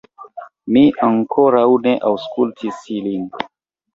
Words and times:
Mi 0.77 0.81
ankoraŭ 1.07 1.67
ne 1.85 1.93
aŭskultis 2.11 2.79
ilin 2.99 3.31